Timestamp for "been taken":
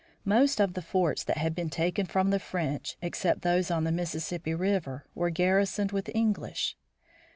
1.53-2.07